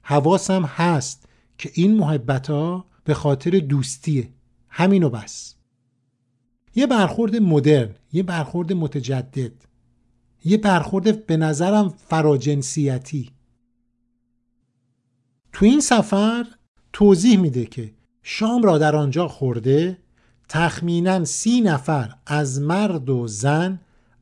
[0.02, 4.28] حواسم هست که این محبت ها به خاطر دوستیه.
[4.68, 5.54] همینو بس.
[6.74, 9.52] یه برخورد مدرن یه برخورد متجدد
[10.44, 13.30] یه برخورد به نظرم فراجنسیتی.
[15.52, 16.46] تو این سفر
[16.92, 17.95] توضیح میده که
[18.28, 19.98] شام را در آنجا خورده
[20.48, 23.80] تخمینا سی نفر از مرد و زن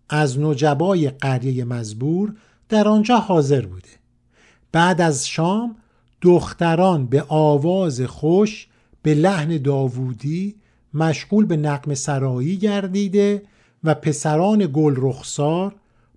[0.09, 2.35] از نجبای قریه مزبور
[2.69, 3.89] در آنجا حاضر بوده.
[4.73, 5.77] بعد از شام
[6.23, 8.69] دختران به آواز خوش
[9.03, 10.55] به لحن داوودی
[10.95, 13.43] مشغول به نقم سرایی گردیده
[13.85, 15.75] و پسران گل رخسار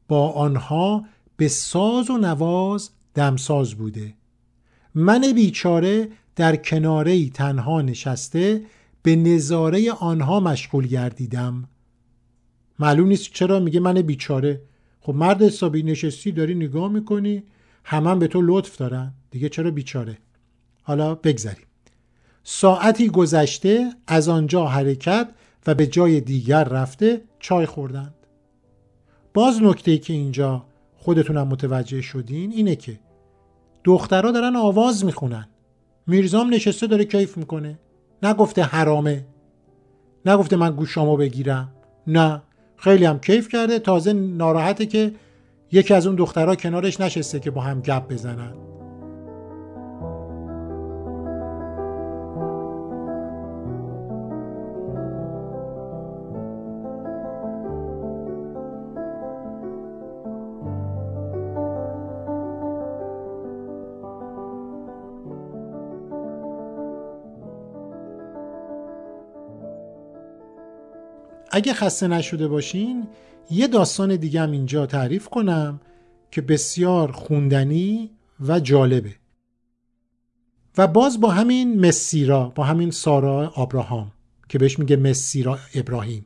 [0.08, 1.06] با آنها
[1.38, 4.14] به ساز و نواز دمساز بوده.
[4.96, 8.62] من بیچاره در کناره تنها نشسته
[9.04, 11.70] به نظاره آنها مشغول گردیدم.
[12.80, 14.62] معلوم نیست چرا میگه من بیچاره.
[15.00, 17.44] خب مرد حسابی نشستی داری نگاه می‌کنی
[17.84, 19.14] همان به تو لطف دارن.
[19.32, 20.18] دیگه چرا بیچاره؟
[20.84, 21.66] حالا بگذریم.
[22.44, 25.30] ساعتی گذشته از آنجا حرکت
[25.68, 28.14] و به جای دیگر رفته چای خوردند.
[29.34, 30.66] باز نکته که اینجا
[30.98, 33.00] خودتونم متوجه شدین اینه که
[33.84, 35.48] دخترها دارن آواز می‌خونن.
[36.08, 37.80] میرزام نشسته داره کیف می‌کنه.
[38.24, 39.26] نگفته حرامه.
[40.26, 41.70] نگفته من گوشامو بگیرم.
[42.08, 42.42] نه.
[42.78, 43.80] خیلی هم کیف کرده.
[43.80, 45.12] تازه ناراحته که
[45.72, 48.54] یکی از اون دخترها کنارش نشسته که با هم گپ بزنن.
[71.52, 73.08] اگه خسته نشده باشین
[73.52, 75.82] یه داستان دیگه هم اینجا تعریف کنم
[76.32, 79.16] که بسیار خوندنی و جالبه.
[80.78, 84.12] و باز با همین مسیرا با همین سارا آبراهام
[84.50, 86.26] که بهش میگه مسیرا ابراهیم.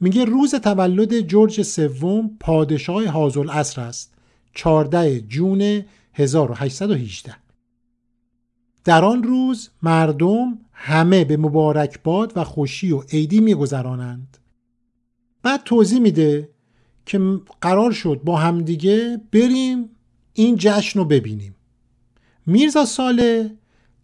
[0.00, 4.14] میگه روز تولد جورج سوم پادشاه حاضر اصر است
[4.54, 7.43] 14 جون 1818
[8.84, 14.38] در آن روز مردم همه به مبارکباد و خوشی و عیدی میگذرانند.
[15.42, 16.48] بعد توضیح میده
[17.06, 19.88] که قرار شد با همدیگه بریم
[20.32, 21.54] این جشن رو ببینیم.
[22.46, 23.50] میرزا ساله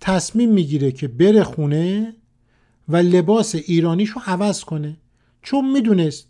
[0.01, 2.15] تصمیم می‌گیره که بره خونه
[2.89, 4.97] و لباس ایرانیشو عوض کنه.
[5.43, 6.29] چون می‌دونست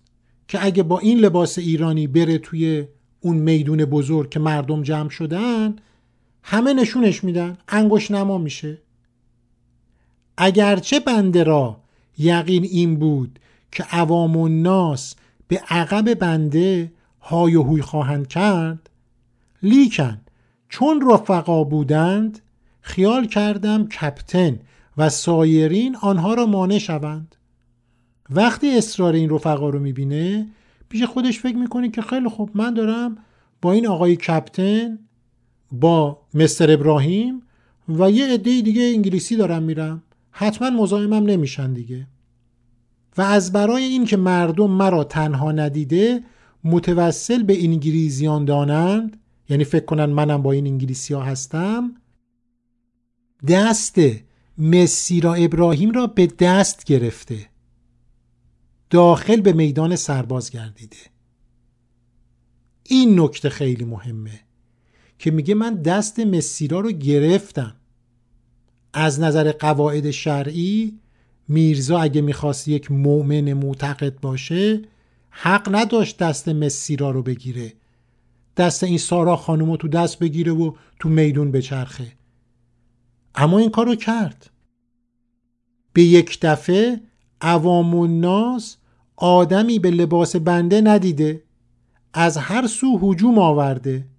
[0.49, 2.85] که اگه با این لباس ایرانی بره توی
[3.21, 5.77] اون میدون بزرگ که مردم جمع شدن
[6.43, 8.79] همه نشونش میدن انگوش نما میشه.
[10.37, 11.81] اگرچه بنده را
[12.19, 13.39] یقین این بود
[13.73, 15.15] که عوام و ناس
[15.49, 18.91] به عقب بنده های و هوی خواهند کرد
[19.63, 20.21] لیکن
[20.69, 22.41] چون رفقا بودند
[22.81, 24.59] خیال کردم کپتن
[24.97, 27.37] و سایرین آنها را مانع شوند.
[28.31, 30.47] وقتی اصرار این رفقا رو می‌بینه
[30.89, 33.19] پیش خودش فکر می‌کنه که خیلی خوب من دارم
[33.63, 34.99] با این آقای کپتن
[35.73, 37.43] با مستر ابراهیم
[37.89, 40.03] و یه عده دیگه انگلیسی دارم میرم.
[40.31, 42.07] حتما مزاحمم نمیشن دیگه.
[43.17, 46.25] و از برای اینکه مردم مرا تنها ندیده
[46.65, 51.95] متوسل به انگلیزیان دانند یعنی فکر کنن منم با این انگلیسی ها هستم
[53.49, 54.01] دست
[54.59, 57.47] مسیرا ابراهیم را به دست گرفته.
[58.91, 60.97] داخل به میدان سرباز گردیده.
[62.83, 64.41] این نکته خیلی مهمه.
[65.21, 67.77] که میگه من دست مسیرا رو گرفتم.
[68.93, 70.99] از نظر قواعد شرعی
[71.49, 74.83] میرزا اگه می‌خواست یک مؤمن معتقد باشه
[75.31, 77.73] حق نداشت دست مسیرا رو بگیره.
[78.57, 82.13] دست این سارا خانم رو تو دست بگیره و تو میدون بچرخه.
[83.35, 84.51] اما این کار رو کرد.
[85.93, 87.01] به یک دفعه
[87.41, 88.77] عوام و ناس
[89.17, 91.43] آدمی به لباس بنده ندیده.
[92.13, 94.10] از هر سو هجوم آورده.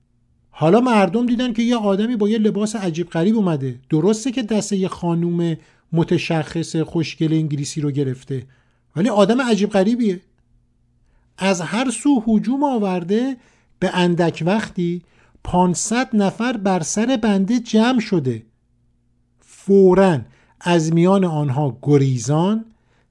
[0.61, 3.79] حالا مردم دیدن که یه آدمی با یه لباس عجیب غریب اومده.
[3.89, 5.57] درسته که دست یه خانوم
[5.91, 8.43] متشخص خوشگل انگلیسی رو گرفته
[8.95, 10.21] ولی آدم عجیب غریبیه.
[11.37, 13.37] از هر سو هجوم آورده
[13.79, 15.01] به اندک وقتی
[15.43, 18.43] 500 نفر بر سر بنده جمع شده.
[19.39, 20.19] فورا
[20.59, 22.65] از میان آنها گریزان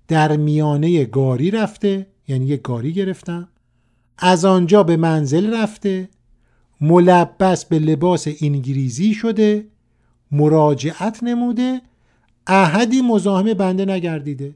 [0.08, 3.48] در میانه گاری رفته یعنی یه گاری گرفتم
[4.18, 6.08] از آنجا به منزل رفته.
[6.80, 9.66] ملبس به لباس انگلیزی شده
[10.32, 11.80] مراجعت نموده
[12.46, 14.54] احدی مزاحم بنده نگردیده.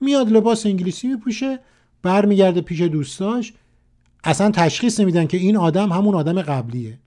[0.00, 1.58] میاد لباس انگلیسی میپوشه
[2.02, 3.52] برمیگرده پیش دوستاش.
[4.24, 6.98] اصلا تشخیص نمیدن که این آدم همون آدم قبلیه.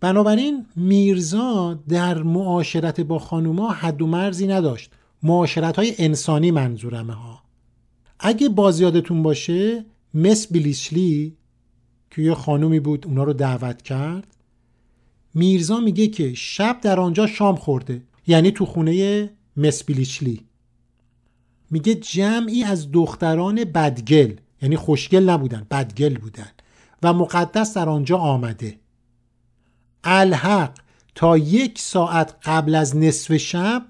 [0.00, 4.92] بنابراین میرزا در معاشرت با خانوما حد و مرزی نداشت.
[5.22, 7.42] معاشرت های انسانی منظورمه ها.
[8.20, 11.36] اگه بازیادتون باشه مس بیلیشلی
[12.12, 14.36] که یه خانومی بود اونا رو دعوت کرد.
[15.34, 20.46] میرزا میگه که شب در آنجا شام خورده یعنی تو خونه مسبیلیچلی.
[21.70, 26.50] میگه جمعی از دختران بدگل یعنی خوشگل نبودن بدگل بودن
[27.02, 28.78] و مقدس در آنجا آمده.
[30.04, 30.78] الحق
[31.14, 33.86] تا یک ساعت قبل از نصف شب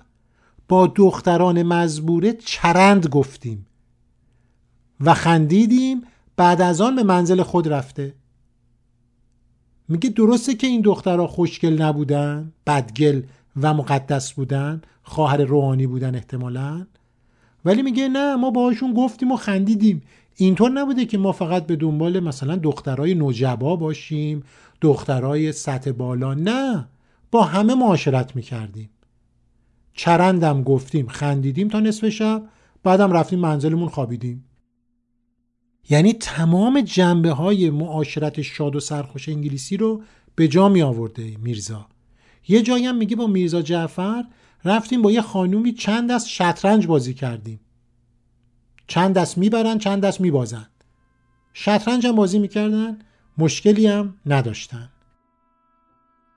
[0.68, 3.66] با دختران مزبوره چرند گفتیم
[5.00, 6.02] و خندیدیم
[6.36, 8.14] بعد از آن به منزل خود رفته.
[9.88, 13.22] میگه درسته که این دخترها خوشگل نبودن بدگل
[13.60, 16.86] و مقدس بودن خواهر روحانی بودن احتمالا.
[17.64, 20.02] ولی میگه نه ما باهاشون گفتیم و خندیدیم.
[20.36, 24.42] اینطور نبوده که ما فقط به دنبال مثلا دخترای نوجبا باشیم
[24.80, 26.34] دخترای سطح بالا.
[26.34, 26.88] نه
[27.30, 28.90] با همه معاشرت می‌کردیم.
[29.92, 32.42] چرندم گفتیم خندیدیم تا نصف شب
[32.82, 34.44] بعدم رفتیم منزلمون خوابیدیم.
[35.90, 40.02] یعنی تمام جنبه های معاشرت شاد و سرخوش انگلیسی رو
[40.34, 41.86] به جا می آورده میرزا.
[42.48, 44.24] یه جایی هم میگه با میرزا جعفر
[44.64, 47.60] رفتیم با یه خانومی چند دست شطرنج بازی کردیم.
[48.86, 50.66] چند دست می‌برن چند دست میبازن.
[51.52, 52.98] شطرنج هم بازی می‌کردن
[53.38, 54.88] مشکلی هم نداشتن.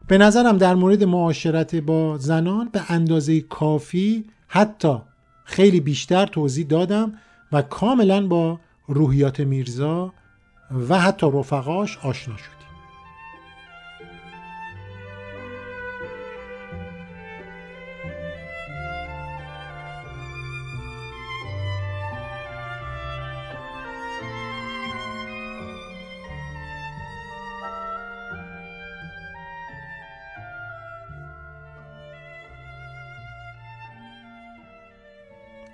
[0.07, 4.97] به نظرم در مورد معاشرت با زنان به اندازه کافی حتی
[5.45, 7.13] خیلی بیشتر توضیح دادم
[7.51, 10.13] و کاملا با روحیات میرزا
[10.89, 12.55] و حتی رفقاش آشنا شد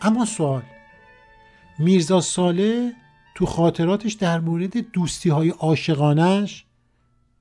[0.02, 0.64] اما سوال
[1.80, 2.94] میرزا ساله
[3.42, 6.66] تو خاطراتش در مورد دوستی های عاشقانش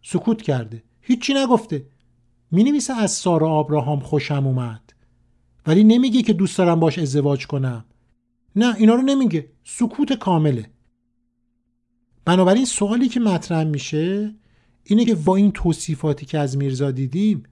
[0.02, 0.82] سکوت کرده.
[1.00, 1.86] هیچی نگفته.
[2.50, 4.92] می نویسه از سارا آبراهام خوشم اومد.
[5.66, 7.84] ولی نمیگه که دوست دارم باش ازدواج کنم.
[8.56, 9.48] نه اینا رو نمیگه.
[9.64, 10.70] سکوت کامله.
[12.24, 14.34] بنابراین سوالی که مطرح میشه
[14.84, 17.42] اینه که با این توصیفاتی که از میرزا دیدیم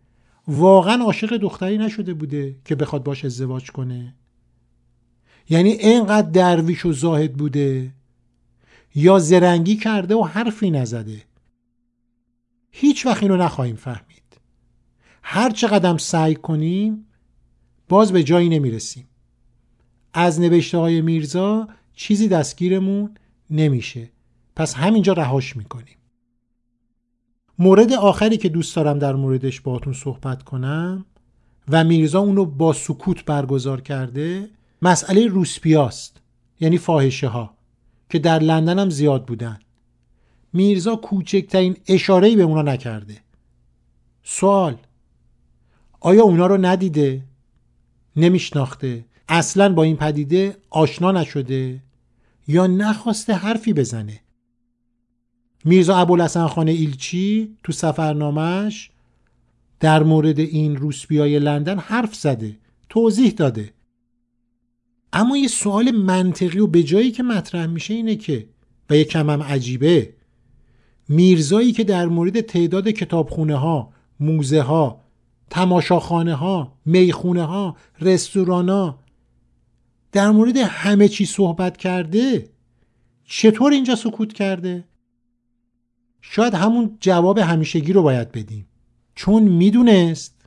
[0.46, 4.14] واقعا عاشق دختری نشده بوده که بخواد باش ازدواج کنه؟
[5.48, 7.97] یعنی اینقدر درویش و زاهد بوده
[8.98, 11.22] یا زرنگی کرده و حرفی نزده.
[12.70, 14.40] هیچ وقت اینو نخواهیم فهمید.
[15.22, 17.06] هر چقدر سعی کنیم
[17.88, 19.08] باز به جایی نمی‌رسیم.
[20.12, 23.14] از نوشته های میرزا چیزی دستگیرمون
[23.50, 24.10] نمیشه.
[24.56, 25.96] پس همینجا رهاش می‌کنیم.
[27.58, 31.04] مورد آخری که دوست دارم در موردش باهاتون صحبت کنم
[31.68, 34.50] و میرزا اونو با سکوت برگزار کرده
[34.82, 36.20] مسئله روسپیاست
[36.60, 37.57] یعنی فاحشه ها.
[38.10, 39.58] که در لندن هم زیاد بودن
[40.52, 43.16] میرزا کوچکترین اشارهی به اونا نکرده
[44.22, 44.76] سوال
[46.00, 47.22] آیا اونا رو ندیده؟
[48.16, 51.82] نمیشناخته؟ اصلا با این پدیده آشنا نشده؟
[52.48, 54.20] یا نخواسته حرفی بزنه؟
[55.64, 58.90] میرزا ابوالحسن خانه ایلچی تو سفرنامهش
[59.80, 62.56] در مورد این روسبیای لندن حرف زده
[62.88, 63.72] توضیح داده
[65.12, 68.48] اما یه سوال منطقی و به جایی که مطرح میشه اینه که
[68.90, 70.14] و یه کمم عجیبه
[71.08, 75.00] میرزایی که در مورد تعداد کتابخونه ها موزه ها
[75.50, 78.98] تماشاخانه ها می‌خونه ها رستوران ها
[80.12, 82.48] در مورد همه چی صحبت کرده
[83.24, 84.84] چطور اینجا سکوت کرده؟
[86.20, 88.66] شاید همون جواب همیشگی رو باید بدیم
[89.14, 90.37] چون می‌دونست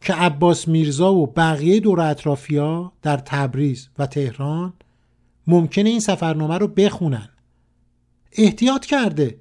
[0.00, 4.72] که عباس میرزا و بقیه دور اطرافیا در تبریز و تهران
[5.46, 7.28] ممکنه این سفرنامه رو بخونن.
[8.32, 9.40] احتیاط کرده.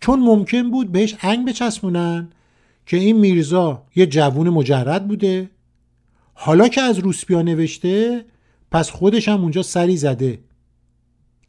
[0.00, 2.30] چون ممکن بود بهش انگ بچسبونن
[2.86, 5.50] که این میرزا یه جوون مجرد بوده.
[6.34, 8.24] حالا که از روسپیا نوشته
[8.70, 10.44] پس خودش هم اونجا سری زده.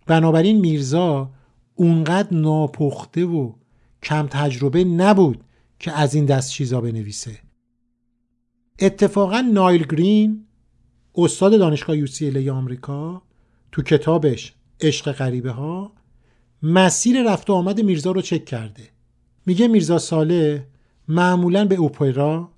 [0.07, 1.31] بنابراین میرزا
[1.75, 3.53] اونقدر ناپخته و
[4.03, 5.43] کم تجربه نبود
[5.79, 7.42] که از این دست چیزا بنویسه.
[8.79, 10.45] اتفاقا نایل گرین
[11.15, 13.21] استاد دانشگاه یو آمریکا
[13.71, 15.93] تو کتابش عشق غریبه ها
[16.63, 18.89] مسیر رفت و آمد میرزا رو چک کرده.
[19.45, 20.67] میگه میرزا ساله
[21.07, 22.51] معمولا به اوپرا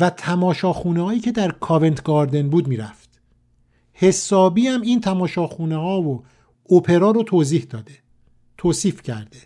[0.00, 3.20] و تماشاخونه هایی که در کاونت گاردن بود می‌رفت.
[3.92, 6.24] حسابی هم این تماشاخونه ها و
[6.62, 7.98] اوپرا رو توضیح داده
[8.58, 9.38] توصیف کرده.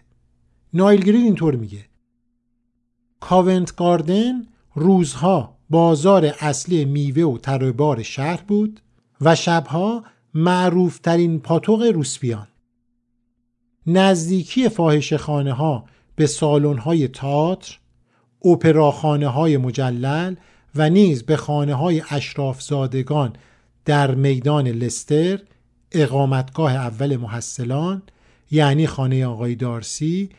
[0.75, 1.85] نایل گرین اینطور میگه.
[3.21, 8.81] کاونت گاردن روزها بازار اصلی میوه و تربار شهر بود
[9.21, 10.05] و شبها
[10.35, 12.49] معروف ترین پاتوق روسپیان.
[13.87, 15.85] نزدیکی فاحش خانه ها
[16.17, 17.79] به سالن های تاتر
[18.45, 20.35] اپراخانه های مجلل
[20.75, 23.33] و نیز به خانه های اشراف زادگان
[23.85, 25.41] در میدان لستر
[25.93, 28.03] اقامتگاه اول محصلان
[28.51, 30.31] یعنی خانه آقای دارسی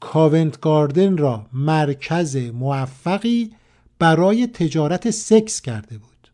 [0.00, 3.50] کاونت گاردن را مرکز موفقی
[4.02, 6.30] برای تجارت سکس کرده بود.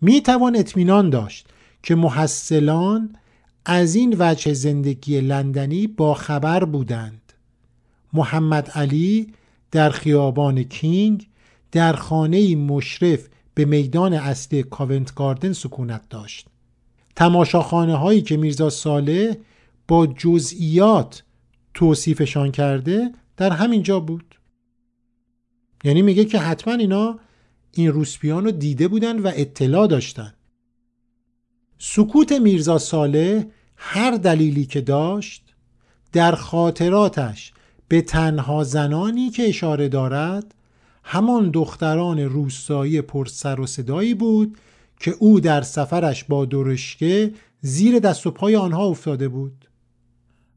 [0.00, 1.48] می توان اطمینان داشت
[1.82, 3.16] که محصلان
[3.64, 7.32] از این وجه زندگی لندنی با خبر بودند.
[8.12, 9.32] محمد علی
[9.70, 11.28] در خیابان کینگ
[11.72, 16.46] در خانه مشرف به میدان اصلی کاونت گاردن سکونت داشت.
[17.16, 19.40] تماشاخانه هایی که میرزا ساله
[19.88, 21.22] با جزئیات
[21.74, 24.36] توصیفشان کرده در همین جا بود.
[25.86, 27.18] یعنی میگه که حتما اینا
[27.72, 30.34] این روسپیان رو دیده بودن و اطلاع داشتن.
[31.78, 35.54] سکوت میرزا ساله هر دلیلی که داشت
[36.12, 37.52] در خاطراتش
[37.88, 40.54] به تنها زنانی که اشاره دارد
[41.04, 44.58] همان دختران روستایی پرسر و صدایی بود
[45.00, 49.68] که او در سفرش با درشکه زیر دست و پای آنها افتاده بود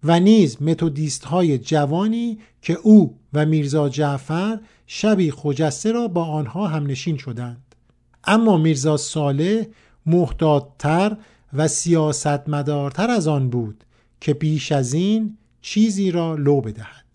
[0.04, 4.60] و نیز متودیست های جوانی که او و میرزا جعفر
[4.92, 7.76] شبی خجسته را با آنها همنشین شدند.
[8.24, 9.64] اما میرزا صالح
[10.06, 11.18] محتاطتر
[11.54, 13.84] و سیاستمدارتر از آن بود
[14.22, 17.06] که بیش از این چیزی را لو بدهد.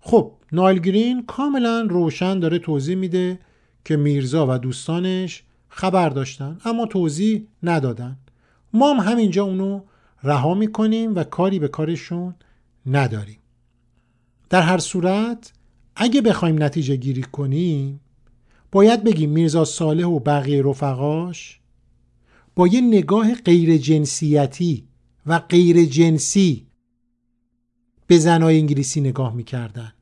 [0.00, 3.38] خب نایل گرین کاملا روشن داره توضیح میده
[3.84, 8.16] که میرزا و دوستانش خبر داشتن اما توضیح ندادن.
[8.72, 9.80] ما هم همینجا اونو
[10.22, 12.34] رها می‌کنیم و کاری به کارشون
[12.86, 13.38] نداریم.
[14.50, 15.52] در هر صورت
[15.96, 18.00] اگه بخوایم نتیجه گیری کنیم
[18.72, 21.60] باید بگیم میرزا صالح و بقیه رفقاش
[22.56, 24.84] با یه نگاه غیر جنسیتی
[25.26, 26.66] و غیر جنسی
[28.06, 29.92] به زنای انگلیسی نگاه می‌کردن.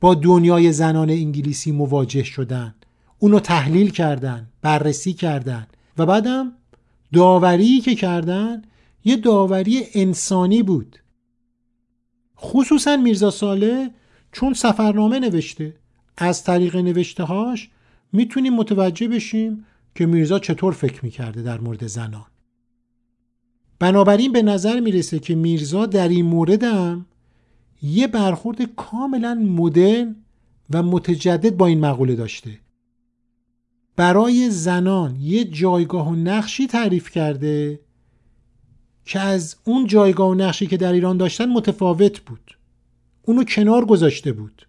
[0.00, 2.74] با دنیای زنان انگلیسی مواجه شدن.
[3.18, 5.66] اونو تحلیل کردن بررسی کردن
[5.98, 6.52] و بعدم
[7.12, 8.62] داوری که کردن
[9.04, 10.98] یه داوری انسانی بود.
[12.38, 13.90] خصوصا میرزا ساله
[14.32, 15.74] چون سفرنامه نوشته
[16.16, 17.70] از طریق نوشته هاش
[18.12, 19.64] می‌تونیم متوجه بشیم
[19.94, 22.26] که میرزا چطور فکر می‌کرده در مورد زنان.
[23.78, 27.06] بنابراین به نظر می‌رسه که میرزا در این مورد هم
[27.82, 30.16] یه برخورد کاملا مدرن
[30.70, 32.58] و متجدد با این مقوله داشته.
[33.96, 37.80] برای زنان یه جایگاه و نقشی تعریف کرده
[39.04, 42.56] که از اون جایگاه و نقشی که در ایران داشتن متفاوت بود.
[43.22, 44.68] اونو کنار گذاشته بود.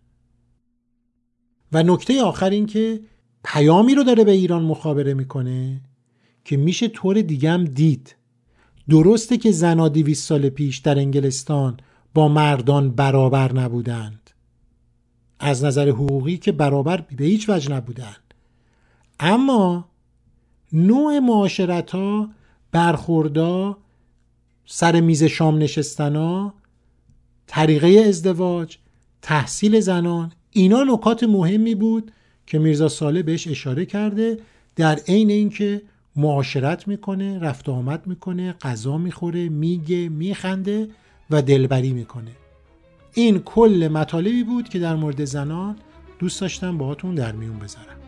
[1.72, 3.02] و نکته آخر این که
[3.44, 5.82] پیامی رو داره به ایران مخابره می‌کنه
[6.46, 8.16] که میشه طور دیگم دید.
[8.90, 11.78] درسته که زنا دیویس سال پیش در انگلستان
[12.14, 14.30] با مردان برابر نبودند.
[15.40, 18.34] از نظر حقوقی که برابر به هیچ وجه نبودند.
[19.20, 19.90] اما
[20.74, 22.30] نوع معاشرت ها
[22.72, 23.78] برخوردا
[24.66, 26.54] سر میز شام نشستنا
[27.48, 28.78] طریقه ازدواج
[29.22, 32.12] تحصیل زنان اینا نکات مهمی بود
[32.48, 34.38] که میرزا ساله بهش اشاره کرده
[34.76, 35.82] در عین اینکه
[36.16, 40.88] معاشرت می‌کنه رفت آمد می‌کنه غذا می‌خوره میگه میخنده
[41.30, 42.32] و دلبری می‌کنه.
[43.14, 45.76] این کل مطالبی بود که در مورد زنان
[46.20, 48.03] دوست داشتم باهاتون در میون بذارم.